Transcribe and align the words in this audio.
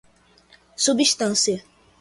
substância 0.85 1.61